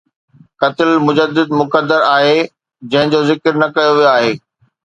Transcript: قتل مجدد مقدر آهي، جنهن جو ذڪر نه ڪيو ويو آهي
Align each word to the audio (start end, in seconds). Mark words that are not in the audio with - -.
قتل 0.61 0.89
مجدد 1.07 1.47
مقدر 1.59 2.01
آهي، 2.17 2.39
جنهن 2.91 3.13
جو 3.13 3.21
ذڪر 3.29 3.61
نه 3.63 3.67
ڪيو 3.75 3.91
ويو 3.95 4.11
آهي 4.15 4.35